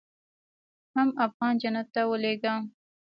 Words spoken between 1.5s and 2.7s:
جنت ته ولېږه.